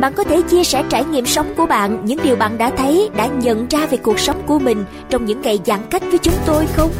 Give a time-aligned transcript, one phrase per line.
[0.00, 3.10] Bạn có thể chia sẻ trải nghiệm sống của bạn, những điều bạn đã thấy,
[3.16, 6.34] đã nhận ra về cuộc sống của mình trong những ngày giãn cách với chúng
[6.46, 6.90] tôi không?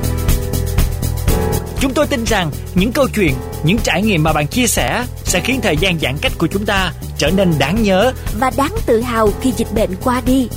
[1.81, 5.41] Chúng tôi tin rằng những câu chuyện, những trải nghiệm mà bạn chia sẻ sẽ
[5.41, 8.13] khiến thời gian giãn cách của chúng ta trở nên đáng nhớ.
[8.41, 10.49] Và đáng tự hào khi dịch bệnh qua đi.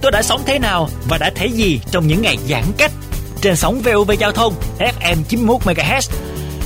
[0.00, 2.92] Tôi đã sống thế nào và đã thấy gì trong những ngày giãn cách?
[3.40, 6.10] Trên sóng VOV Giao thông FM 91 MHz.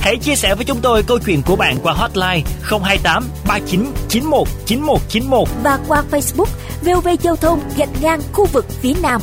[0.01, 4.47] Hãy chia sẻ với chúng tôi câu chuyện của bạn qua hotline 028 39 91
[4.65, 5.47] 9191.
[5.63, 6.45] và qua Facebook
[6.81, 9.21] VOV Giao thông gạch ngang, khu vực phía Nam.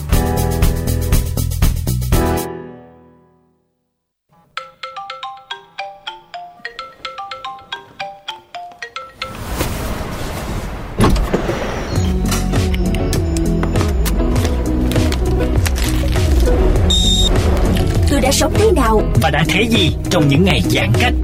[19.49, 21.15] Thế gì trong những ngày giãn cách?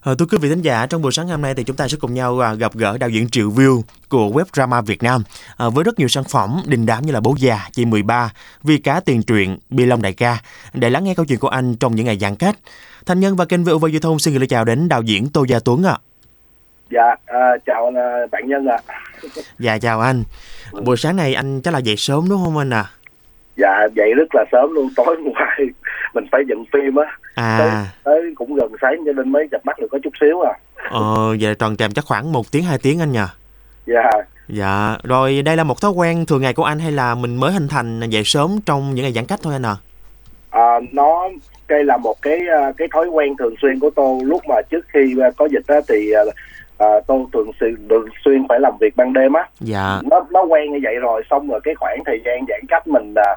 [0.00, 1.96] À, thưa quý vị thính giả, trong buổi sáng hôm nay thì chúng ta sẽ
[2.00, 5.22] cùng nhau à, gặp gỡ đạo diễn Triệu View của web drama Việt Nam
[5.56, 8.32] à, với rất nhiều sản phẩm đình đám như là Bố già, Chị 13,
[8.62, 11.76] Vi cá tiền truyện, Bi Long đại ca để lắng nghe câu chuyện của anh
[11.76, 12.58] trong những ngày giãn cách.
[13.06, 15.44] Thành nhân và kênh VOV Giao thông xin gửi lời chào đến đạo diễn Tô
[15.48, 15.98] Gia Tuấn ạ.
[16.94, 18.78] Dạ, à, chào à, bạn Nhân ạ.
[19.58, 20.22] Dạ chào anh.
[20.84, 22.84] Buổi sáng này anh chắc là dậy sớm đúng không anh à?
[23.56, 25.58] Dạ, dậy rất là sớm luôn, tối ngoài
[26.14, 27.06] mình phải dựng phim á.
[27.58, 30.40] Tới, À, tới cũng gần sáng cho nên mới chập mắt được có chút xíu
[30.40, 30.52] à.
[30.90, 33.26] ờ, vậy tròn trèm chắc khoảng một tiếng hai tiếng anh nhờ.
[33.86, 34.10] Dạ,
[34.48, 37.52] Dạ, rồi đây là một thói quen thường ngày của anh hay là mình mới
[37.52, 39.76] hình thành dậy sớm trong những ngày giãn cách thôi anh à?
[40.50, 41.28] à, nó
[41.68, 44.86] đây là một cái à, cái thói quen thường xuyên của tôi lúc mà trước
[44.88, 46.12] khi à, có dịch á thì
[46.78, 49.46] à, à, tôi thường xuyên thường xuyên phải làm việc ban đêm á.
[49.60, 52.86] Dạ, Nó nó quen như vậy rồi, xong rồi cái khoảng thời gian giãn cách
[52.88, 53.36] mình à,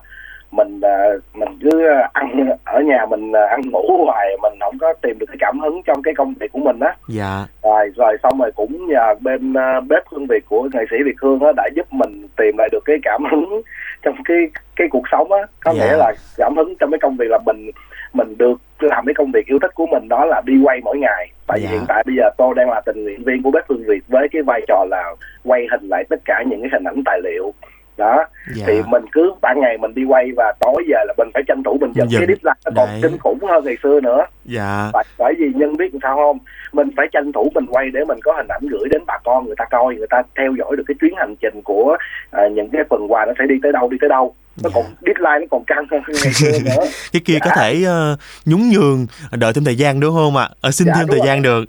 [0.51, 0.97] mình à,
[1.33, 5.25] mình cứ ăn ở nhà mình à, ăn ngủ hoài mình không có tìm được
[5.27, 8.51] cái cảm hứng trong cái công việc của mình á dạ, rồi rồi xong rồi
[8.55, 11.85] cũng nhờ bên uh, bếp hương việt của nghệ sĩ việt hương á đã giúp
[11.93, 13.61] mình tìm lại được cái cảm hứng
[14.03, 14.37] trong cái
[14.75, 15.85] cái cuộc sống á có Dạ.
[15.85, 17.71] nghĩa là cảm hứng trong cái công việc là mình
[18.13, 20.97] mình được làm cái công việc yêu thích của mình đó là đi quay mỗi
[20.97, 21.71] ngày tại vì Dạ.
[21.71, 24.27] hiện tại bây giờ tôi đang là tình nguyện viên của bếp hương việt với
[24.31, 27.53] cái vai trò là quay hình lại tất cả những cái hình ảnh tài liệu
[27.97, 28.25] đó
[28.55, 28.65] dạ.
[28.67, 31.63] thì mình cứ ban ngày mình đi quay và tối về là mình phải tranh
[31.65, 32.07] thủ mình Dựng.
[32.11, 32.99] cái deadline nó còn Đấy.
[33.01, 36.37] kinh khủng hơn ngày xưa nữa Dạ, tại bởi vì nhân biết làm sao không
[36.73, 39.45] mình phải tranh thủ mình quay để mình có hình ảnh gửi đến bà con
[39.45, 41.97] người ta coi người ta theo dõi được cái chuyến hành trình của
[42.31, 44.73] à, những cái phần quà nó sẽ đi tới đâu đi tới đâu nó Dạ.
[44.73, 47.55] còn deadline nó còn căng hơn ngày xưa nữa cái kia có Dạ.
[47.61, 50.49] thể ờ, nhún nhường đợi thêm thời gian đúng không ạ?
[50.61, 51.27] Ờ, xin Dạ, thêm thời rồi.
[51.27, 51.65] gian được.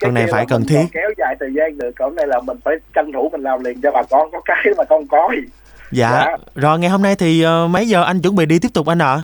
[0.00, 0.82] Còn này phải cần thiết.
[0.92, 3.80] kéo dài thời gian được còn này là mình phải tranh thủ mình làm liền
[3.80, 5.36] cho bà con có cái mà con coi
[5.92, 6.10] Dạ.
[6.12, 6.36] Dạ.
[6.54, 8.98] Rồi ngày hôm nay thì ờ, mấy giờ anh chuẩn bị đi tiếp tục anh
[9.02, 9.22] ạ?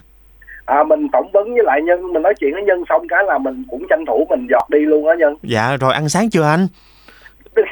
[0.64, 3.38] à, mình phỏng vấn với lại nhân mình nói chuyện với nhân xong cái là
[3.38, 6.42] mình cũng tranh thủ mình dọt đi luôn á nhân Dạ, rồi ăn sáng chưa
[6.42, 6.66] anh?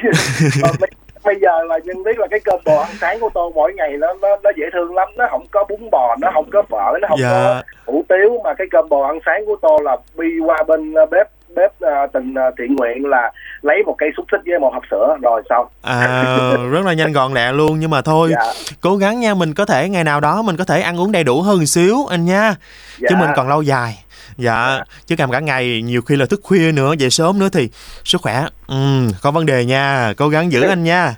[1.23, 3.91] Bây, giờ là nhân biết là cái cơm bò ăn sáng của tôi mỗi ngày
[3.99, 5.07] nó nó nó dễ thương lắm.
[5.17, 7.29] Nó không có bún bò nó không có phở nó không Dạ.
[7.29, 8.41] có hủ tiếu.
[8.43, 11.71] Mà cái cơm bò ăn sáng của tôi là đi qua bên ờ, bếp bếp
[11.79, 15.17] ờ, tình ờ, thiện nguyện là lấy một cây xúc xích với một hộp sữa.
[15.21, 15.67] Rồi xong.
[15.81, 16.25] À,
[16.71, 17.79] rất là nhanh gọn lẹ luôn.
[17.79, 18.53] Nhưng mà thôi, dạ.
[18.81, 21.23] cố gắng nha, mình có thể ngày nào đó mình có thể ăn uống đầy
[21.23, 22.55] đủ hơn xíu anh nha.
[22.97, 23.07] dạ.
[23.09, 24.03] Chứ mình còn lâu dài.
[24.37, 27.69] Dạ, chứ làm cả ngày nhiều khi là thức khuya nữa, dậy sớm nữa thì
[28.03, 31.15] sức khỏe ừm, có vấn đề nha, cố gắng giữ anh nha.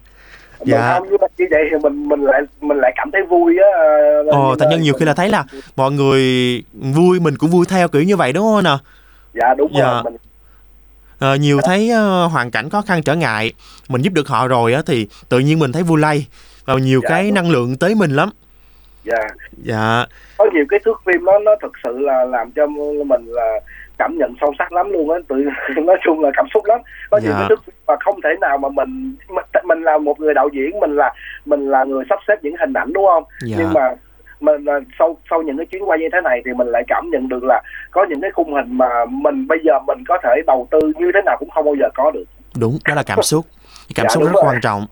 [0.66, 0.94] dạ.
[1.00, 3.70] không như như vậy thì mình mình lại mình lại cảm thấy vui á
[4.32, 5.44] ờ, Ồ, thành nhân nhiều khi là thấy là
[5.76, 6.22] mọi người
[6.74, 8.78] vui mình cũng vui theo kiểu như vậy đúng không ạ?
[9.34, 9.84] dạ đúng Dạ.
[9.84, 10.14] rồi mình
[11.20, 13.54] Ờ, nhiều thấy ờ, hoàn cảnh khó khăn trở ngại
[13.90, 16.26] mình giúp được họ rồi á thì tự nhiên mình thấy vui lây
[16.66, 17.34] và nhiều Dạ, cái đúng.
[17.34, 18.30] năng lượng tới mình lắm
[19.04, 19.28] dạ.
[19.58, 20.06] Dạ.
[20.38, 22.68] Có nhiều cái thước phim nó nó thực sự là làm cho
[23.06, 23.60] mình là
[23.98, 25.20] cảm nhận sâu sắc lắm luôn á.
[25.30, 25.36] Tự
[25.84, 26.80] nói chung là cảm xúc lắm.
[27.12, 27.38] Có nhiều Dạ.
[27.40, 29.16] cái thước phim mà không thể nào mà mình
[29.64, 31.14] mình- là một người đạo diễn mình là
[31.46, 33.24] mình là người sắp xếp những hình ảnh đúng không?
[33.46, 33.56] Dạ.
[33.60, 33.90] Nhưng mà
[34.40, 37.10] mình là sau sau những cái chuyến quay như thế này thì mình lại cảm
[37.12, 37.62] nhận được là
[37.92, 41.12] có những cái khung hình mà mình bây giờ mình có thể đầu tư như
[41.14, 42.24] thế nào cũng không bao giờ có được.
[42.60, 43.46] Đúng đó là cảm xúc.
[43.96, 44.44] Cảm Dạ, xúc rất rồi.
[44.46, 44.86] quan trọng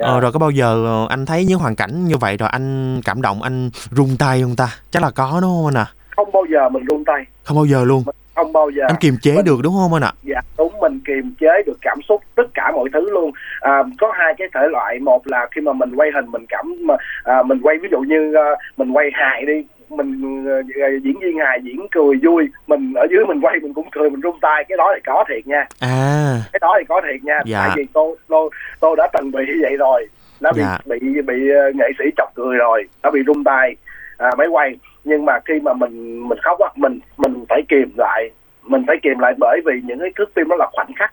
[0.00, 0.06] Dạ.
[0.06, 3.00] ờ, rồi có bao giờ ờ, anh thấy những hoàn cảnh như vậy rồi anh
[3.04, 4.68] cảm động anh rung tay không ta?
[4.90, 5.86] Chắc là có đúng không anh à
[6.16, 7.24] không bao giờ mình run tay.
[7.44, 8.02] Không bao giờ luôn.
[8.34, 10.12] Không bao giờ anh kiềm chế Mình- được đúng không anh ạ?
[10.22, 13.30] Dạ đúng mình kiềm chế được cảm xúc tất cả mọi thứ luôn.
[13.60, 16.74] À, có hai cái thể loại một là khi mà mình quay hình mình cảm
[16.84, 16.94] mà
[17.24, 21.38] à, mình quay ví dụ như à, mình quay hài đi mình à, diễn viên
[21.38, 24.64] hài diễn cười vui mình ở dưới mình quay mình cũng cười mình rung tay
[24.68, 25.66] cái đó thì có thiệt nha.
[25.80, 26.36] À.
[26.52, 27.58] Cái đó thì có thiệt nha Dạ.
[27.66, 28.50] tại vì tôi tôi
[28.80, 30.06] tôi đã từng bị như vậy rồi
[30.40, 30.78] nó bị Dạ.
[30.86, 33.76] bị bị ờ, nghệ sĩ chọc cười rồi nó bị rung tay
[34.16, 34.76] à, máy quay.
[35.04, 38.30] Nhưng mà khi mà mình mình khóc á mình mình phải kìm lại
[38.62, 41.12] mình phải kìm lại bởi vì những cái thước phim đó là khoảnh khắc.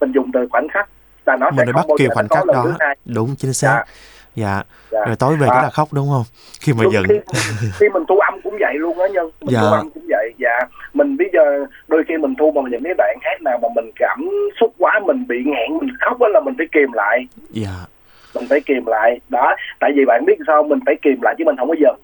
[0.00, 0.88] Mình dùng từ khoảnh khắc
[1.26, 2.62] là nó mình sẽ không bắt bao kịp giờ khoảnh có khắc lần đó.
[2.64, 2.96] thứ hai.
[3.04, 3.68] Đúng chính xác.
[3.68, 3.84] Dạ
[4.34, 4.62] dạ.
[4.90, 5.54] rồi tối về À.
[5.54, 6.24] cái là khóc đúng không?
[6.60, 7.02] Khi mà giận.
[7.08, 7.14] khi,
[7.80, 9.30] khi mình thu âm cũng vậy luôn á nhân.
[9.40, 9.60] Mình Dạ.
[9.60, 10.32] thu âm cũng vậy.
[10.38, 10.58] Dạ.
[10.94, 13.90] Mình bây giờ đôi khi mình thu bằng những cái đoạn hát nào mà mình
[13.96, 14.28] cảm
[14.60, 17.26] xúc quá mình bị nghẹn mình khóc á là mình phải kìm lại.
[17.50, 17.70] Dạ.
[18.34, 19.20] Mình phải kìm lại.
[19.28, 19.54] Đó.
[19.80, 21.96] Tại vì bạn biết sao mình phải kìm lại chứ mình không có giận.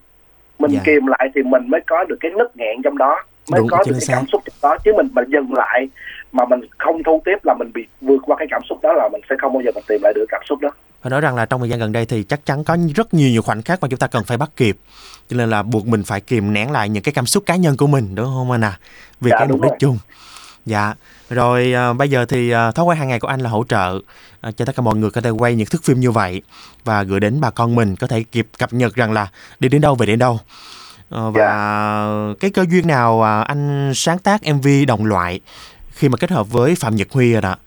[0.59, 0.79] Mình Dạ.
[0.85, 3.23] kìm lại thì mình mới có được cái nứt nghẹn trong đó.
[3.51, 4.13] Mới Đúng, có được cái xác.
[4.15, 4.77] cảm xúc trong đó.
[4.83, 5.89] Chứ mình mà dừng lại
[6.31, 9.09] mà mình không thu tiếp là mình bị vượt qua cái cảm xúc đó là
[9.11, 10.69] mình sẽ không bao giờ mình tìm lại được cảm xúc đó
[11.05, 13.29] phải nói rằng là trong thời gian gần đây thì chắc chắn có rất nhiều
[13.29, 14.77] nhiều khoảnh khắc mà chúng ta cần phải bắt kịp.
[15.29, 17.77] Cho nên là buộc mình phải kìm nén lại những cái cảm xúc cá nhân
[17.77, 18.79] của mình đúng không anh à
[19.21, 19.77] vì Dạ, cái mục đích rồi.
[19.79, 19.97] chung.
[20.65, 20.93] Dạ.
[21.29, 23.99] Rồi à, bây giờ thì à, thói quen hàng ngày của anh là hỗ trợ
[24.41, 26.41] à, cho tất cả mọi người có thể quay những thước phim như vậy
[26.83, 29.27] và gửi đến bà con mình có thể kịp cập nhật rằng là
[29.59, 30.39] đi đến đâu về đến đâu.
[31.09, 35.39] Ờ, và cái cơ duyên nào à, anh sáng tác MV đồng loại
[35.91, 37.57] khi mà kết hợp với Phạm Nhật Huy rồi à, à,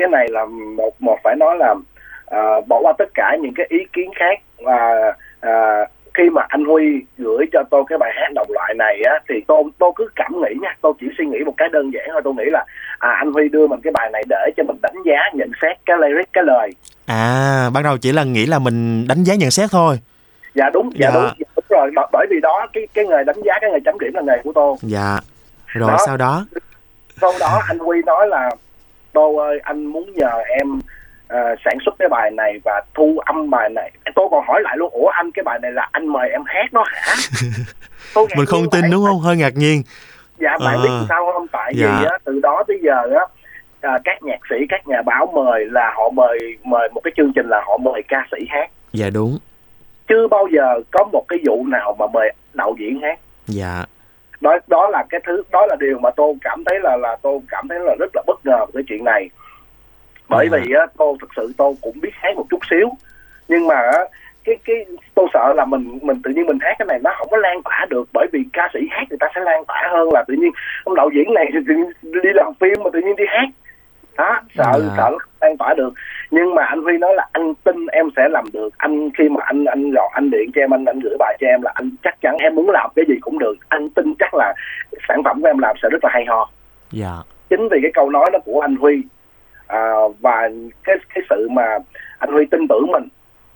[0.00, 0.44] cái này là
[0.76, 1.74] một một phải nói là
[2.26, 4.40] à, bỏ qua tất cả những cái ý kiến khác.
[4.64, 4.78] Và
[5.40, 5.50] à,
[6.14, 6.84] khi mà anh Huy
[7.18, 10.32] gửi cho tôi cái bài hát đồng loại này á thì tôi tôi cứ cảm
[10.42, 12.20] nghĩ nha tôi chỉ suy nghĩ một cái đơn giản thôi.
[12.24, 12.64] Tôi nghĩ là
[12.98, 15.76] à anh Huy đưa mình cái bài này để cho mình đánh giá nhận xét
[15.86, 16.70] cái lyric cái lời.
[17.06, 19.98] À ban đầu chỉ là nghĩ là mình đánh giá nhận xét thôi.
[20.54, 21.20] Dạ đúng dạ, Dạ.
[21.20, 21.90] đúng dạ, đúng rồi.
[21.96, 24.42] Bởi- bởi vì đó cái cái nghề đánh giá cái nghề chấm điểm là nghề
[24.44, 24.76] của tôi.
[24.82, 25.18] Dạ.
[25.66, 25.96] Rồi Đó.
[26.06, 26.46] sau đó?
[27.20, 28.50] Sau đó anh Huy nói là
[29.12, 30.80] Tô ơi anh muốn nhờ em
[31.28, 33.90] ờ, sản xuất cái bài này và thu âm bài này.
[34.14, 34.90] Tôi còn hỏi lại luôn.
[34.92, 37.14] Ủa anh cái bài này là anh mời em hát đó hả?
[38.36, 39.18] Mình không tin đúng không?
[39.20, 39.82] Hơi ngạc nhiên.
[40.38, 40.82] Dạ bạn Ờ.
[40.82, 41.46] biết sao không?
[41.52, 41.86] Tại Dạ.
[42.00, 43.26] vì á, từ đó tới giờ á
[43.80, 47.32] à, các nhạc sĩ các nhà báo mời là họ mời mời một cái chương
[47.34, 48.70] trình là họ mời ca sĩ hát.
[48.92, 49.38] Dạ đúng.
[50.08, 53.18] Chưa bao giờ có một cái vụ nào mà mời đạo diễn hát.
[53.46, 53.84] Dạ
[54.40, 57.40] đó đó là cái thứ đó là điều mà tôi cảm thấy là là tôi
[57.48, 59.30] cảm thấy là rất là bất ngờ về cái chuyện này.
[60.28, 60.58] Bởi Dạ.
[60.58, 62.88] vì á tôi thực sự tôi cũng biết hát một chút xíu.
[63.48, 63.98] Nhưng mà á,
[64.44, 64.76] cái cái
[65.14, 67.62] tôi sợ là mình mình tự nhiên mình hát cái này nó không có lan
[67.62, 68.08] tỏa được.
[68.12, 70.50] Bởi vì ca sĩ hát người ta sẽ lan tỏa hơn là tự nhiên
[70.84, 73.48] ông đạo diễn này tự nhiên đi làm phim mà tự nhiên đi hát.
[74.18, 74.94] Đó sợ Dạ.
[74.96, 75.10] sợ
[75.40, 75.92] lan tỏa được.
[76.30, 78.68] Nhưng mà anh Huy nói là anh tin em sẽ làm được.
[78.78, 81.46] Anh khi mà anh anh gọi anh điện cho em anh anh gửi bài cho
[81.46, 84.34] em là anh chắc chắn em muốn làm cái gì cũng được anh tin chắc
[84.34, 84.54] là
[85.08, 86.50] sản phẩm của em làm sẽ rất là hay ho
[86.92, 87.16] dạ.
[87.50, 89.02] Chính vì cái câu nói đó của anh Huy
[89.66, 89.90] à,
[90.20, 90.48] và
[90.84, 91.78] cái cái sự mà
[92.18, 93.08] anh Huy tin tưởng mình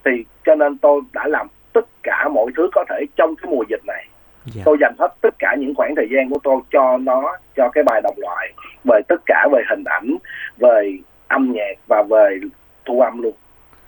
[0.05, 0.11] thì
[0.47, 3.85] cho nên tôi đã làm tất cả mọi thứ có thể trong cái mùa dịch
[3.87, 4.07] này.
[4.47, 4.63] Dạ.
[4.65, 7.85] Tôi dành hết tất cả những khoảng thời gian của tôi cho nó cho cái
[7.85, 8.53] bài đồng loại
[8.85, 10.17] về tất cả về hình ảnh
[10.59, 10.99] về
[11.29, 12.39] âm nhạc và về
[12.85, 13.35] thu âm luôn.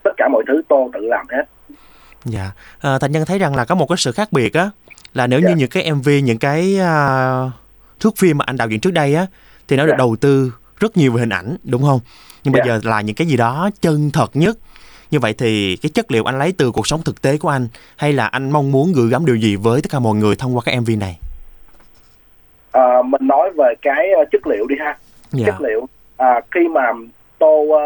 [0.03, 1.45] Tất cả mọi thứ tôi tự làm hết.
[2.25, 2.51] Dạ.
[2.81, 4.71] À, thành nhân thấy rằng là có một cái sự khác biệt á
[5.15, 5.55] là nếu như Dạ.
[5.55, 7.51] những cái MV những cái à,
[8.01, 9.27] thước phim mà anh đạo diễn trước đây á
[9.69, 9.97] thì nó được Dạ.
[9.99, 12.01] đầu tư rất nhiều về hình ảnh đúng không?
[12.45, 12.75] Nhưng bây Dạ.
[12.75, 14.59] giờ là những cái gì đó chân thật nhất.
[15.11, 17.69] Như vậy thì cái chất liệu anh lấy từ cuộc sống thực tế của anh
[17.97, 20.57] hay là anh mong muốn gửi gắm điều gì với tất cả mọi người thông
[20.57, 21.19] qua cái MV này?
[22.73, 24.99] À, mình nói về cái ờ, chất liệu đi ha.
[25.33, 25.47] Dạ.
[25.47, 26.81] Chất liệu à, khi mà
[27.39, 27.83] tô ờ,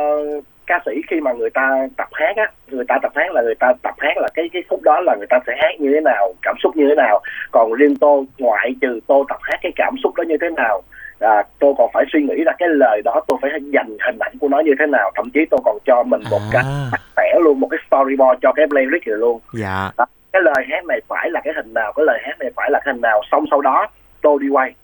[0.71, 3.55] ca sĩ khi mà người ta tập hát á người ta tập hát là người
[3.55, 6.01] ta tập hát là cái cái khúc đó là người ta sẽ hát như thế
[6.01, 7.21] nào cảm xúc như thế nào.
[7.51, 10.83] Còn riêng tô ngoại trừ tô tập hát cái cảm xúc đó như thế nào
[11.21, 14.33] à, tôi còn phải suy nghĩ là cái lời đó tôi phải dành hình ảnh
[14.41, 15.11] của nó như thế nào.
[15.15, 16.63] Thậm chí tôi còn cho mình một cái
[16.93, 19.41] à, vẽ luôn một cái storyboard cho cái lyric này luôn.
[19.53, 19.91] Dạ.
[20.33, 22.81] Cái lời hát này phải là cái hình nào cái lời hát này phải là
[22.85, 23.23] cái hình nào.
[23.31, 23.87] Xong sau đó
[24.23, 24.75] tôi đi quay.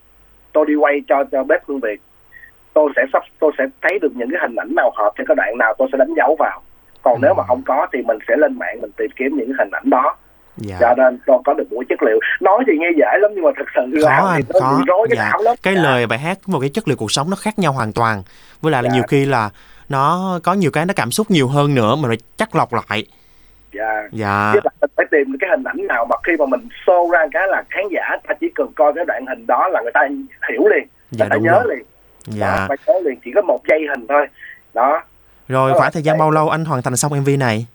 [0.53, 2.01] Tôi đi quay cho cho bếp hương việt
[2.77, 5.35] tôi sẽ sắp tôi sẽ thấy được những cái hình ảnh nào hợp cho cái
[5.37, 6.63] đoạn nào tôi sẽ đánh dấu vào.
[7.03, 7.19] Còn Ừ.
[7.23, 9.91] nếu mà không có thì mình sẽ lên mạng mình tìm kiếm những hình ảnh
[9.91, 10.17] đó.
[10.57, 10.77] Dạ.
[10.81, 12.19] Cho nên tôi có được một cái chất liệu.
[12.41, 14.85] Nói thì nghe dễ lắm nhưng mà thực sự khó làm anh thì nó bị
[14.87, 15.31] rối cái dạ.
[15.33, 15.83] não lắm cái Dạ.
[15.83, 18.23] lời bài hát một cái chất liệu cuộc sống nó khác nhau hoàn toàn.
[18.63, 18.95] Với lại là Dạ.
[18.95, 19.51] nhiều khi là
[19.89, 23.07] nó có nhiều cái nó cảm xúc nhiều hơn nữa mình phải chắc lọc lại.
[23.73, 24.09] Dạ.
[24.13, 24.51] Dạ.
[24.55, 27.27] Chứ là mình phải tìm cái hình ảnh nào mà khi mà mình show ra
[27.33, 30.01] cái là khán giả ta chỉ cần coi cái đoạn hình đó là người ta
[30.51, 30.87] hiểu liền.
[31.11, 31.77] Dạ người ta đúng nhớ rồi.
[31.77, 31.85] liền
[32.27, 32.57] dạ.
[32.57, 34.27] Đó, phải nhớ liền chỉ có một giây hình thôi.
[34.75, 35.03] Đó.
[35.49, 36.19] Rồi Đó khoảng thời gian vậy.
[36.21, 37.67] bao lâu anh hoàn thành xong MV này?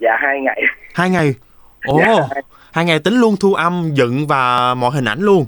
[0.00, 0.62] Dạ hai ngày.
[0.94, 1.34] Hai ngày?
[1.86, 2.40] Ồ Dạ.
[2.72, 5.46] hai ngày tính luôn thu âm dựng và mọi hình ảnh luôn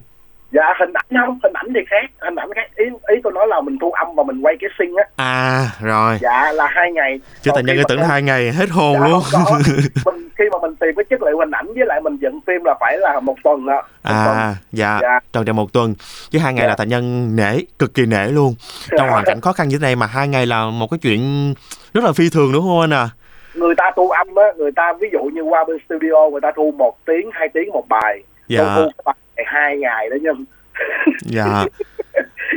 [0.52, 3.46] dạ hình ảnh không hình ảnh thì khác hình ảnh khác ý ý tôi nói
[3.48, 6.92] là mình thu âm và mình quay cái scene á à rồi dạ là hai
[6.92, 9.58] ngày chứ nhân khi cái tưởng hai ngày hết hồn dạ, luôn có.
[10.12, 12.64] mình khi mà mình tìm cái chất liệu hình ảnh với lại mình dựng phim
[12.64, 13.74] là phải là một tuần đó
[14.04, 14.36] Một tuần.
[14.36, 15.20] à dạ Dạ.
[15.32, 15.94] tròn tròn một tuần
[16.30, 16.68] chứ hai ngày Dạ.
[16.68, 18.54] là tài nhân nể cực kỳ nể luôn
[18.98, 21.54] trong hoàn cảnh khó khăn như thế này mà hai ngày là một cái chuyện
[21.94, 23.08] rất là phi thường đúng không anh à
[23.54, 26.52] người ta thu âm á người ta ví dụ như qua bên studio người ta
[26.56, 28.58] thu một tiếng hai tiếng một bài Dạ.
[28.58, 29.14] tôi thu bài
[29.47, 30.45] hai ngày đó nhân
[31.21, 31.64] dạ.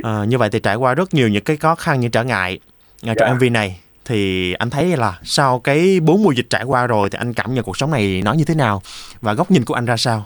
[0.03, 2.59] À, như vậy thì trải qua rất nhiều những cái khó khăn những trở ngại
[3.07, 3.33] à, trong Dạ.
[3.33, 3.79] MV này.
[4.05, 7.53] Thì anh thấy là sau cái bốn mùa dịch trải qua rồi thì anh cảm
[7.53, 8.81] nhận cuộc sống này nó như thế nào?
[9.21, 10.23] Và góc nhìn của anh ra sao?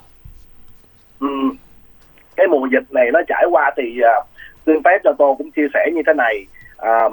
[1.20, 1.28] Ừ.
[2.36, 4.28] cái mùa dịch này nó trải qua thì uh,
[4.66, 6.46] xin phép cho tôi cũng chia sẻ như thế này.
[6.78, 7.04] À,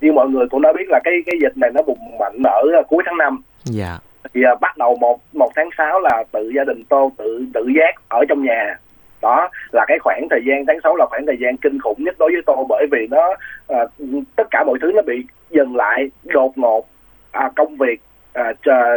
[0.00, 2.62] như mọi người cũng đã biết là cái cái dịch này nó bùng mạnh ở
[2.80, 3.98] uh, cuối tháng 5 dạ
[4.34, 7.66] thì uh, bắt đầu một một tháng 6 là tự gia đình tôi tự tự
[7.76, 8.78] giác ở trong nhà.
[9.22, 12.14] Đó là cái khoảng thời gian tháng 6 là khoảng thời gian kinh khủng nhất
[12.18, 13.34] đối với tôi bởi vì nó
[13.72, 13.90] uh,
[14.36, 16.86] tất cả mọi thứ nó bị dừng lại đột ngột.
[17.32, 18.00] À, công việc
[18.32, 18.52] à,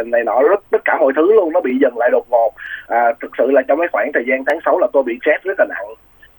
[0.06, 2.52] này nọ rất tất cả mọi thứ luôn nó bị dừng lại đột ngột.
[2.86, 5.44] À, thực sự là trong cái khoảng thời gian tháng 6 là tôi bị stress
[5.44, 5.94] rất là nặng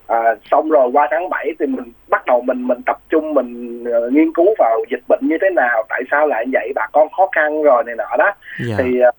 [0.08, 3.84] à, xong rồi qua tháng 7 thì mình bắt đầu mình mình tập trung mình
[3.84, 7.08] ờ, nghiên cứu vào dịch bệnh như thế nào tại sao lại vậy bà con
[7.18, 8.34] khó khăn rồi này nọ đó.
[8.68, 8.76] Dạ.
[8.78, 9.12] Thì ờ,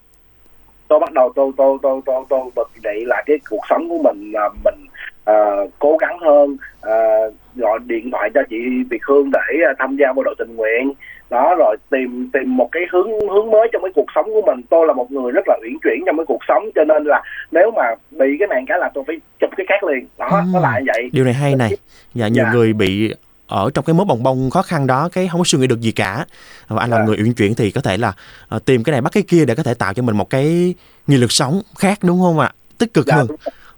[0.89, 3.99] tôi bắt đầu tôi tôi tôi tôi tôi bật dậy là cái cuộc sống của
[4.03, 4.87] mình là mình
[5.25, 8.57] ờ, cố gắng hơn ờ, gọi điện thoại cho chị
[8.91, 10.93] Việt Hương để ờ, tham gia bộ đội tình nguyện
[11.31, 14.61] đó rồi tìm tìm một cái hướng hướng mới trong cái cuộc sống của mình
[14.71, 17.23] tôi là một người rất là uyển chuyển trong cái cuộc sống cho nên là
[17.51, 20.41] nếu mà bị cái này cái là tôi phải chụp cái khác liền đó Ừ.
[20.53, 21.77] nó là vậy điều này hay này
[22.15, 22.53] dạ nhiều Dạ.
[22.53, 23.15] người bị
[23.47, 25.81] ở trong cái mớ bồng bông khó khăn đó cái không có suy nghĩ được
[25.81, 26.25] gì cả
[26.69, 27.05] và anh là Dạ.
[27.05, 28.13] người uyển chuyển thì có thể là
[28.49, 30.75] ờ, tìm cái này bắt cái kia để có thể tạo cho mình một cái
[31.07, 33.27] nghị lực sống khác đúng không ạ tích cực dạ, hơn.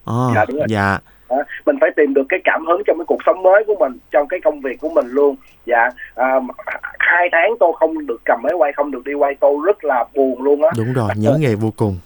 [0.04, 0.66] Ờ, Dạ, đúng rồi.
[0.71, 0.99] dạ
[1.30, 3.92] Đó, mình phải tìm được cái cảm hứng trong cái cuộc sống mới của mình
[4.10, 5.37] trong cái công việc của mình luôn.
[5.66, 6.40] Dạ à,
[6.99, 10.04] hai tháng tôi không được cầm máy quay không được đi quay tôi rất là
[10.14, 10.70] buồn luôn á.
[10.76, 11.96] Đúng rồi nhớ nghề vô cùng.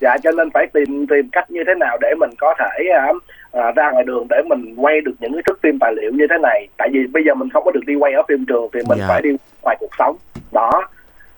[0.00, 3.08] Dạ cho nên phải tìm tìm cách như thế nào để mình có thể à,
[3.52, 6.26] à, ra ngoài đường để mình quay được những cái thước phim tài liệu như
[6.30, 6.68] thế này.
[6.76, 8.98] Tại vì bây giờ mình không có được đi quay ở phim trường thì mình
[8.98, 9.04] Dạ.
[9.08, 9.30] phải đi
[9.62, 10.16] ngoài cuộc sống.
[10.52, 10.70] Đó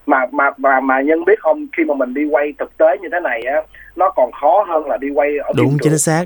[0.06, 3.08] mà mà mà mà nhân biết không khi mà mình đi quay thực tế như
[3.12, 3.56] thế này á
[3.96, 6.24] nó còn khó hơn là đi quay ở đúng chính xác.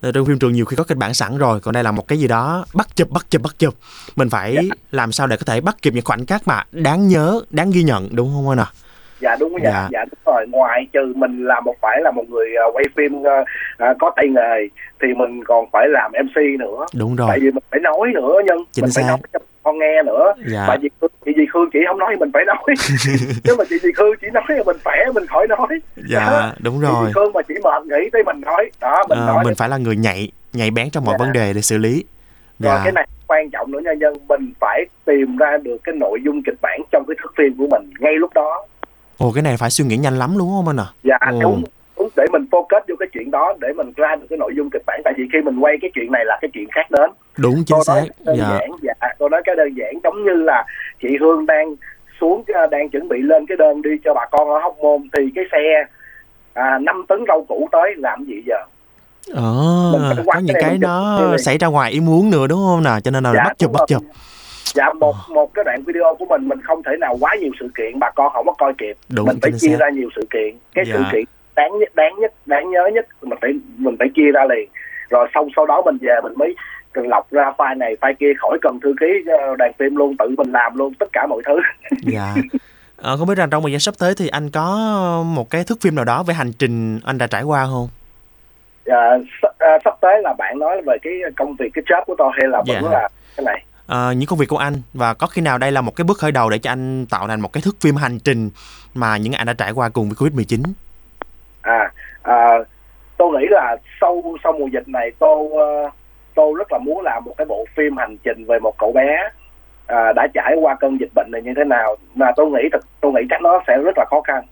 [0.00, 2.08] Ờ, trong phim trường nhiều khi có kịch bản sẵn rồi còn đây là một
[2.08, 3.74] cái gì đó bắt chụp bắt chụp bắt chụp
[4.16, 4.62] mình phải Dạ.
[4.90, 7.82] làm sao để có thể bắt kịp những khoảnh khắc mà đáng nhớ đáng ghi
[7.82, 8.66] nhận đúng không anh ạ?
[9.20, 9.70] Dạ đúng Dạ.
[9.70, 9.88] dạ.
[9.92, 10.46] Dạ đúng rồi.
[10.50, 13.44] Ngoài trừ mình là một phải là một người à, quay phim à,
[13.78, 14.68] à, có tay nghề
[15.02, 16.86] thì mình còn phải làm mc nữa.
[16.94, 17.28] Đúng rồi.
[17.30, 19.08] Tại vì mình phải nói nữa nhân Chính mình phải xác.
[19.10, 20.32] nói cho con nghe nữa.
[20.52, 20.64] Dạ.
[20.68, 20.88] Tại vì
[21.26, 22.56] chị dì khương chị không nói thì mình phải nói.
[23.44, 25.68] Nếu mà chị dì khương chỉ nói thì mình khỏe mình khỏi nói.
[26.10, 27.06] Dạ đúng chị rồi.
[27.06, 29.68] Dì khương mà chỉ mệt nghĩ tới mình nói đó mình Ờ, nói mình phải
[29.68, 31.24] là người nhạy nhạy bén trong mọi Dạ.
[31.24, 32.04] vấn đề để xử lý.
[32.58, 32.80] Rồi dạ.
[32.84, 36.42] cái này quan trọng nữa nha nhân mình phải tìm ra được cái nội dung
[36.42, 38.66] kịch bản trong cái thước phim của mình ngay lúc đó.
[39.18, 40.86] Ồ cái này phải suy nghĩ nhanh lắm đúng không anh ạ?
[41.04, 41.40] Dạ Ồ.
[41.40, 41.62] đúng
[41.98, 44.70] đúng để mình focus vô cái chuyện đó để mình ra được cái nội dung
[44.70, 45.00] kịch bản.
[45.04, 47.10] Tại vì khi mình quay cái chuyện này là cái chuyện khác đến.
[47.38, 48.02] Đúng chính xác.
[48.24, 48.44] đơn dạ.
[48.50, 50.64] giản dạ tôi nói cái đơn giản giống như là
[51.02, 51.74] chị Hương đang
[52.20, 55.08] xuống ờ, đang chuẩn bị lên cái đơn đi cho bà con ở Hóc Môn
[55.16, 55.84] thì cái xe
[56.52, 58.56] à, 5 tấn rau củ tới làm gì giờ?
[59.34, 59.42] Ờ
[60.26, 62.90] có những cái nó chụp xảy ra ngoài ý muốn nữa đúng không nè?
[63.04, 64.02] Cho nên là Dạ, bắt chụp bắt chụp.
[64.74, 67.68] Dạ một một cái đoạn video của mình mình không thể nào quá nhiều sự
[67.76, 68.96] kiện bà con không có coi kịp.
[69.08, 69.76] Đúng mình phải chia xác.
[69.80, 70.58] ra nhiều sự kiện.
[70.74, 71.08] Cái sự Dạ.
[71.12, 71.24] kiện
[71.58, 73.06] đáng nhất đáng nhất đáng nhớ nhất.
[73.22, 73.50] Mình phải
[73.84, 74.68] mình phải chia ra liền.
[75.10, 76.54] Rồi xong sau đó mình về mình mới
[76.92, 79.06] cần lọc ra file này file kia khỏi cần thư ký
[79.40, 81.56] ờ, đoàn phim luôn tự mình làm luôn tất cả mọi thứ.
[82.12, 82.34] Dạ.
[82.96, 84.66] Ờ, không biết rằng trong thời gian sắp tới thì anh có
[85.26, 87.88] một cái thước phim nào đó về hành trình anh đã trải qua không?
[88.86, 92.14] À, sắp, à, sắp tới là bạn nói về cái công việc cái job của
[92.18, 92.90] tôi hay là vẫn Dạ.
[92.90, 93.64] là cái này?
[93.86, 96.18] Ờ, những công việc của anh và có khi nào đây là một cái bước
[96.18, 98.50] khởi đầu để cho anh tạo thành một cái thước phim hành trình
[98.94, 100.62] mà những anh đã trải qua cùng với Covid 19
[101.62, 102.58] à, à
[103.16, 105.90] tôi nghĩ là sau sau mùa dịch này tôi ờ,
[106.34, 109.28] tôi rất là muốn làm một cái bộ phim hành trình về một cậu bé
[109.86, 111.96] à, đã trải qua cơn dịch bệnh này như thế nào.
[112.14, 114.42] Mà tôi nghĩ thật tôi nghĩ chắc nó sẽ rất là khó khăn.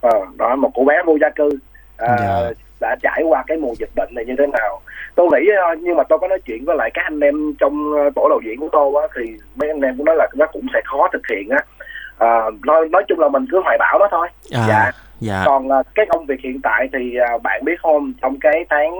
[0.00, 1.48] Ờ, đó một cậu bé vô gia cư
[1.96, 2.50] à, Dạ.
[2.80, 4.80] đã trải qua cái mùa dịch bệnh này như thế nào.
[5.14, 7.92] Tôi nghĩ ờ, nhưng mà tôi có nói chuyện với lại các anh em trong
[8.14, 10.66] tổ đạo diễn của tôi á thì mấy anh em cũng nói là nó cũng
[10.74, 11.58] sẽ khó thực hiện á.
[12.18, 14.28] À, nói nói chung là mình cứ hoài bão đó thôi.
[14.52, 14.92] À, Dạ.
[15.24, 15.42] Dạ.
[15.46, 18.94] Còn à, cái công việc hiện tại thì à, bạn biết không trong cái tháng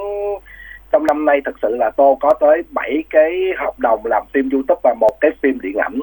[0.92, 4.50] trong năm nay thực sự là tôi có tới 7 cái hợp đồng làm phim
[4.52, 6.00] youtube và một cái phim điện ảnh.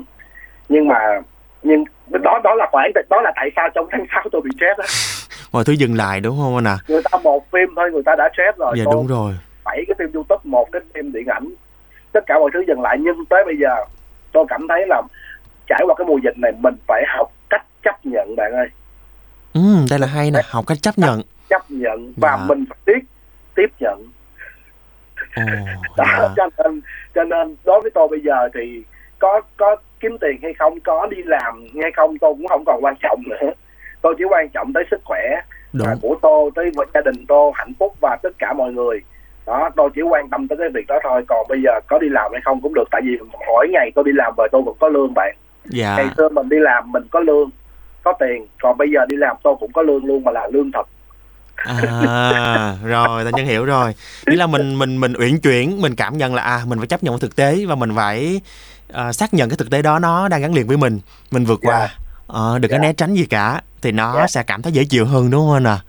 [0.69, 1.21] Nhưng mà
[1.63, 4.79] nhưng đó đó là khoảng đó là tại sao trong tháng 6 tôi bị stress
[4.79, 4.87] á.
[5.51, 6.77] Mọi thứ dừng lại đúng không anh ạ?
[6.87, 8.75] Người ta một phim thôi người ta đã stress rồi.
[8.77, 9.33] Dạ tôi đúng rồi.
[9.65, 11.47] bảy cái phim youtube một cái phim điện ảnh.
[12.11, 13.75] Tất cả mọi thứ dừng lại nhưng tới bây giờ
[14.31, 15.01] tôi cảm thấy là
[15.67, 18.67] trải qua cái mùa dịch này mình phải học cách chấp nhận bạn ơi
[19.53, 21.21] ừ, đây là hay nè học cách chấp nhận.
[21.49, 22.45] Chấp nhận và Dạ.
[22.47, 23.05] mình phải biết
[23.55, 24.07] tiếp nhận.
[25.35, 25.41] Ồ,
[25.97, 26.29] đó dạ.
[26.35, 26.81] cho nên
[27.15, 28.83] cho nên đối với tôi bây giờ thì
[29.19, 32.79] có có kiếm tiền hay không có đi làm hay không tôi cũng không còn
[32.85, 33.51] quan trọng nữa.
[34.01, 35.21] Tôi chỉ quan trọng tới sức khỏe
[35.73, 35.87] đúng.
[35.87, 38.99] à, của tôi tới gia đình tôi hạnh phúc và tất cả mọi người.
[39.45, 41.23] Đó tôi chỉ quan tâm tới cái việc đó thôi.
[41.27, 43.17] Còn bây giờ có đi làm hay không cũng được tại vì
[43.47, 45.35] mỗi ngày tôi đi làm về tôi vẫn có lương bạn.
[45.65, 45.95] Dạ.
[45.97, 47.49] Ngày xưa mình đi làm mình có lương
[48.03, 48.47] có tiền.
[48.61, 50.87] Còn bây giờ đi làm tôi cũng có lương luôn mà là lương thật.
[51.55, 53.95] À rồi ta nhân hiểu rồi.
[54.27, 57.03] Nghĩa là mình mình mình uyển chuyển mình cảm nhận là à mình phải chấp
[57.03, 58.41] nhận thực tế và mình phải
[58.93, 60.99] à, xác nhận cái thực tế đó nó đang gắn liền với mình.
[61.31, 61.89] Mình vượt qua.
[62.27, 62.81] Ờ, đừng có Dạ.
[62.81, 64.27] né tránh gì cả thì nó Dạ.
[64.27, 65.79] sẽ cảm thấy dễ chịu hơn đúng không anh à?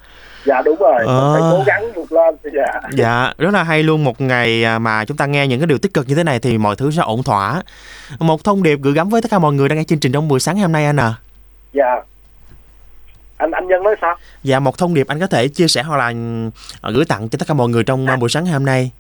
[0.47, 0.95] Dạ đúng rồi.
[0.99, 1.33] Mình Ờ.
[1.33, 2.35] phải cố gắng vượt lên.
[2.54, 2.81] Dạ.
[2.92, 4.04] Dạ rất là hay luôn.
[4.04, 6.38] Một ngày à, mà chúng ta nghe những cái điều tích cực như thế này
[6.38, 7.62] thì mọi thứ sẽ ổn thỏa.
[8.19, 10.28] Một thông điệp gửi gắm với tất cả mọi người đang nghe chương trình trong
[10.28, 11.14] buổi sáng ngày hôm nay anh à
[11.73, 12.00] dạ.
[13.37, 14.17] Anh anh nhân nói sao?
[14.43, 16.12] Dạ một thông điệp anh có thể chia sẻ hoặc là
[16.81, 18.91] ờ, gửi tặng cho tất cả mọi người trong à, buổi sáng ngày hôm nay.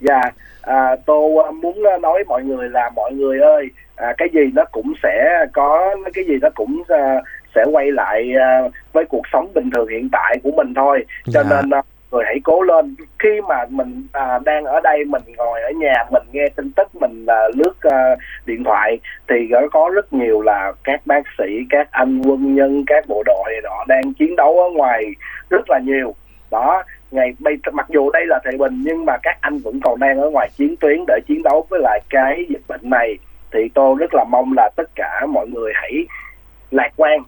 [0.00, 0.20] Dạ,
[0.62, 4.64] à, tôi à, muốn nói mọi người là mọi người ơi, à, cái gì nó
[4.72, 7.22] cũng sẽ có, cái gì nó cũng à,
[7.54, 8.60] sẽ quay lại à,
[8.92, 11.04] với cuộc sống bình thường hiện tại của mình thôi.
[11.32, 11.50] Cho Dạ.
[11.50, 12.94] nên à, người hãy cố lên.
[13.18, 16.88] Khi mà mình à, đang ở đây, mình ngồi ở nhà, mình nghe tin tức,
[17.00, 18.16] mình à, lướt à,
[18.46, 19.36] điện thoại, thì
[19.72, 23.84] có- rất nhiều là các bác sĩ, các anh quân nhân, các bộ đội nọ
[23.88, 25.04] đang chiến đấu ở ngoài
[25.50, 26.14] rất là nhiều.
[26.50, 29.98] Đó, ngày bây mặc dù đây là thời bình nhưng mà các anh vẫn còn
[30.00, 33.18] đang ở ngoài chiến tuyến để chiến đấu với lại cái dịch bệnh này
[33.52, 35.92] thì tôi rất là mong là tất cả mọi người hãy
[36.70, 37.18] lạc quan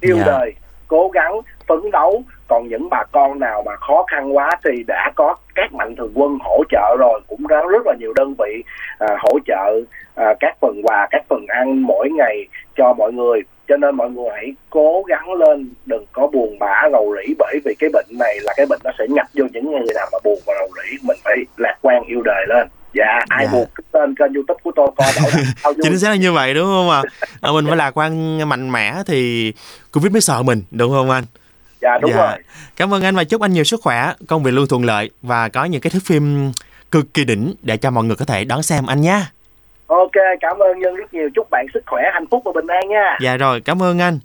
[0.00, 0.24] yêu Dạ.
[0.26, 0.52] đời
[0.88, 1.32] cố gắng
[1.66, 2.22] phấn đấu
[2.54, 6.12] còn những bà con nào mà khó khăn quá thì đã có các mạnh thường
[6.14, 8.62] quân hỗ trợ rồi cũng có rất là nhiều đơn vị
[8.98, 9.80] à, hỗ trợ
[10.14, 12.46] à, các phần quà các phần ăn mỗi ngày
[12.76, 13.40] cho mọi người.
[13.68, 17.58] Cho nên mọi người hãy cố gắng lên đừng có buồn bã rầu rĩ bởi
[17.64, 20.18] vì cái bệnh này là cái bệnh nó sẽ nhập vô những người nào mà
[20.24, 20.96] buồn và rầu rĩ.
[21.02, 22.68] Mình phải lạc quan yêu đời lên.
[22.94, 23.52] Dạ ai Dạ.
[23.52, 25.06] buồn cứ tên kênh youtube của tôi coi
[25.64, 27.02] bảo chính xác là như vậy đúng không ạ?
[27.40, 29.52] À, mình phải lạc quan mạnh mẽ thì
[29.92, 31.24] covid mới sợ mình đúng không anh
[31.84, 32.16] dạ đúng Dạ.
[32.30, 32.38] rồi.
[32.76, 35.48] Cảm ơn anh và chúc anh nhiều sức khỏe công việc luôn thuận lợi và
[35.48, 36.52] có những cái thước phim
[36.90, 39.20] cực kỳ đỉnh để cho mọi người có thể đón xem anh nhé.
[39.86, 41.28] Ok cảm ơn nhân rất nhiều.
[41.34, 43.18] Chúc bạn sức khỏe hạnh phúc và bình an nha.
[43.20, 44.18] Dạ rồi cảm ơn anh.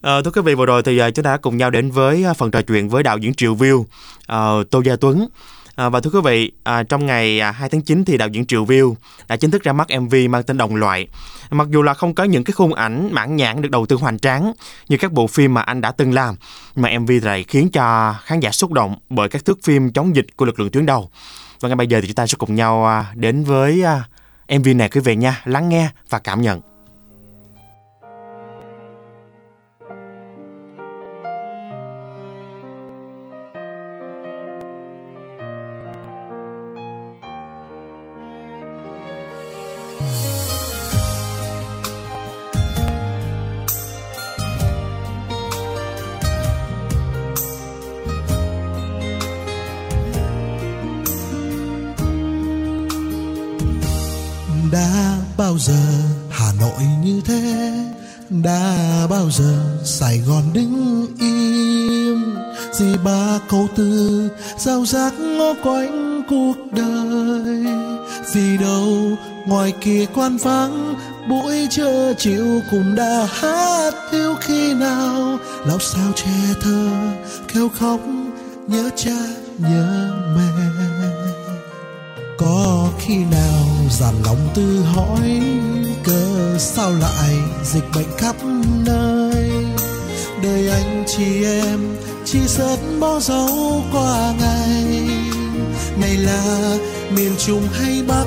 [0.00, 2.24] Ờ, thưa quý vị vừa rồi thì ờ, chúng ta đã cùng nhau đến với
[2.24, 3.86] ờ, phần trò chuyện với đạo diễn Triệu Viu,
[4.26, 5.26] ờ, Tô Gia Tuấn.
[5.76, 8.46] À, và thưa quý vị, à, trong ngày à, 2 tháng 9 thì đạo diễn
[8.46, 8.96] Triệu Viu
[9.28, 11.08] đã chính thức ra mắt MV mang tên Đồng Loại.
[11.50, 14.18] Mặc dù là không có những cái khung ảnh mãn nhãn được đầu tư hoành
[14.18, 14.52] tráng
[14.88, 16.36] như các bộ phim mà anh đã từng làm,
[16.76, 20.26] mà MV lại khiến cho khán giả xúc động bởi các thước phim chống dịch
[20.36, 21.10] của lực lượng tuyến đầu.
[21.60, 24.04] Và ngay bây giờ thì chúng ta sẽ cùng nhau à, đến với à,
[24.58, 26.71] MV này quý vị nha, lắng nghe và cảm nhận.
[55.72, 55.78] Giờ,
[56.30, 57.72] Hà Nội như thế,
[58.30, 58.76] đã
[59.10, 59.54] bao giờ
[59.84, 62.34] Sài Gòn đứng im?
[62.72, 67.64] Gì ba câu từ giao giác ngó quanh cuộc đời?
[68.32, 70.94] Vì đâu ngoài kia quan vắng,
[71.28, 75.38] buổi trưa chiều cũng đã hát yêu khi nào?
[75.66, 76.88] Lão sao che thơ,
[77.54, 78.00] kêu khóc,
[78.66, 79.18] nhớ cha,
[79.58, 80.91] nhớ mẹ?
[82.44, 85.40] Có khi nào giản lòng tư hỏi
[86.04, 88.36] cơ sao lại dịch bệnh khắp
[88.86, 89.50] nơi?
[90.42, 95.08] Đời anh chị em, chỉ sớt bỏ dấu qua ngày.
[96.00, 96.78] Này là
[97.16, 98.26] miền trung hay bắc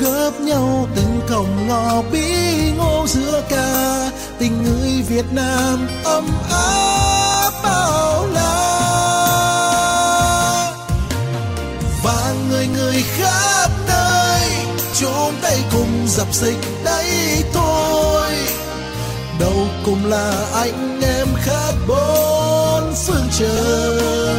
[0.00, 2.30] gấp nhau từng cổng ngõ bí
[2.76, 8.85] ngô giữa ca tình người Việt Nam ấm áp bao la.
[13.16, 14.50] Khắp nơi
[15.00, 18.32] chúng tay cùng dập dịch đây thôi.
[19.40, 24.36] Đâu cùng là anh em khắp bốn phương trời.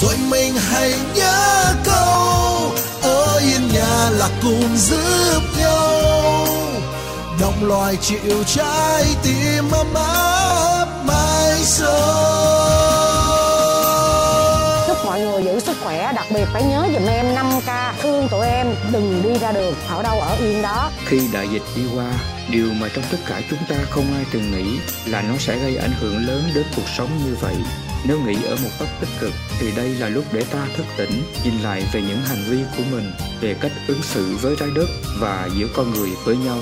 [0.00, 6.46] Rồi mình hãy nhớ câu, ở yên nhà là cùng giúp nhau.
[7.40, 13.09] Đồng loài chịu trái tim ấm áp mai sau
[15.04, 18.02] mọi người giữ sức khỏe, đặc biệt phải nhớ giùm em 5 k.
[18.02, 20.90] Thương tụi em, đừng đi ra đường, ở đâu ở yên đó.
[21.06, 22.12] Khi đại dịch đi qua,
[22.50, 25.76] điều mà trong tất cả chúng ta không ai từng nghĩ là nó sẽ gây
[25.76, 27.54] ảnh hưởng lớn đến cuộc sống như vậy.
[28.04, 31.22] Nếu nghĩ ở một góc tích cực, thì đây là lúc để ta thức tỉnh,
[31.44, 34.86] nhìn lại về những hành vi của mình, về cách ứng xử với trái đất
[35.18, 36.58] và giữa con người với nhau.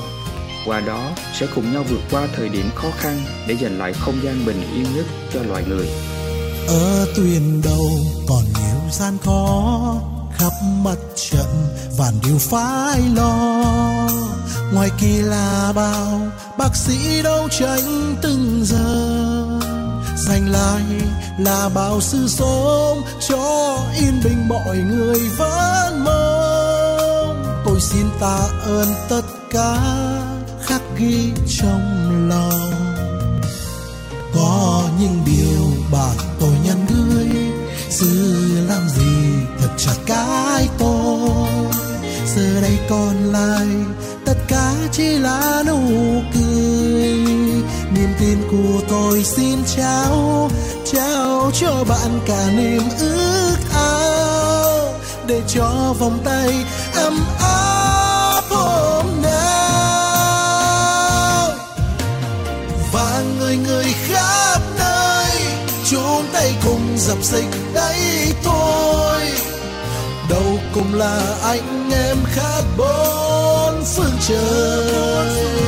[0.67, 4.19] Qua đó, sẽ cùng nhau vượt qua thời điểm khó khăn để giành lại không
[4.23, 5.87] gian bình yên nhất cho loài người
[6.69, 7.91] ở tuyến đầu
[8.29, 9.95] còn nhiều gian khó,
[10.39, 10.53] khắp
[10.83, 10.99] mặt
[11.31, 13.65] trận và điều phải lo.
[14.73, 16.21] Ngoài kia là bao
[16.59, 19.47] bác sĩ đấu tranh từng giờ.
[20.17, 20.83] Giành lại
[21.39, 27.63] là bao sự sống cho yên bình mọi người vẫn mong.
[27.65, 29.79] Tôi xin tạ ơn tất cả
[30.63, 32.71] khắc ghi trong lòng.
[34.35, 36.17] Có những điều bạn
[36.69, 37.29] tôi ngươi,
[37.91, 41.49] xưa làm gì thật chặt cái tôi.
[42.37, 43.67] Giờ đây còn lại
[44.27, 45.81] tất cả chỉ là nụ
[46.35, 47.13] cười.
[47.95, 50.51] Niềm tin của tôi xin trao
[50.93, 54.95] trao cho bạn cả niềm ước ao.
[55.27, 58.88] Để cho vòng tay ấm áp thôi.
[66.45, 67.99] Chung cùng dập dịch đây
[68.45, 69.21] thôi
[70.31, 75.59] đâu cùng là anh em khác bốn phương trời.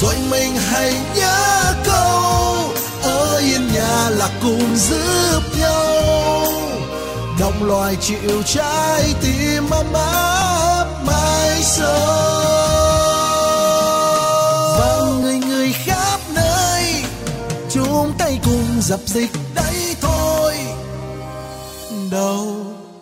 [0.00, 2.54] Rồi mình hãy nhớ câu,
[3.02, 6.44] ở yên nhà là cùng giúp nhau.
[7.40, 12.91] Đồng loài chịu trái tim ấm áp mãi sau
[18.44, 20.54] chung dập dịch đấy thôi.
[22.10, 22.46] Đâu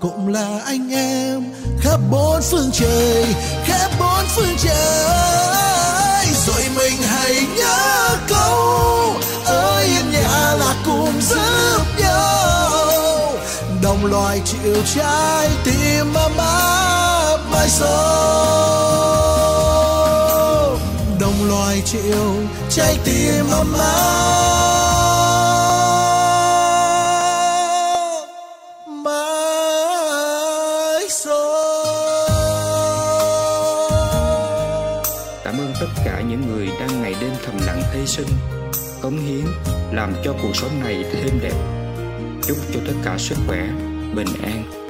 [0.00, 1.44] cũng là anh em,
[1.80, 6.26] khắp bốn phương trời, khắp bốn phương trời.
[6.46, 13.32] Rồi mình hãy nhớ câu ở yên nhà là cùng giúp nhau.
[13.82, 17.90] Đồng loài chịu trái tim ấm áp mai sau
[21.20, 22.34] đồng loài chịu
[22.70, 25.29] trái tim ấm áp
[38.00, 38.26] hy sinh,
[39.02, 39.44] cống hiến,
[39.92, 41.54] làm cho cuộc sống này thêm đẹp.
[42.42, 43.68] Chúc cho tất cả sức khỏe,
[44.14, 44.89] bình an.